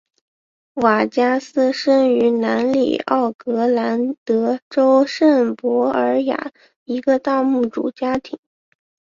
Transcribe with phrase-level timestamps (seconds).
[0.73, 6.51] 瓦加斯生于南里奥格兰德州圣博尔雅
[6.85, 8.39] 一个大牧主家庭。